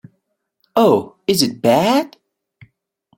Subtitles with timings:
[0.75, 2.17] Oh, is it bad?